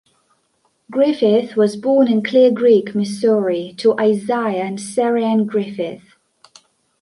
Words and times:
Griffith 0.89 1.55
was 1.55 1.75
born 1.75 2.07
in 2.07 2.23
Clear 2.23 2.51
Creek, 2.51 2.95
Missouri, 2.95 3.75
to 3.77 3.93
Isaiah 3.99 4.63
and 4.63 4.81
Sarah 4.81 5.23
Anne 5.23 5.45
Griffith. 5.45 6.15